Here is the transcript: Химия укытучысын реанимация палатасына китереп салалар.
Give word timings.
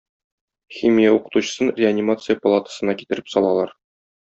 Химия 0.77 1.11
укытучысын 1.17 1.71
реанимация 1.83 2.39
палатасына 2.43 3.01
китереп 3.03 3.33
салалар. 3.37 3.81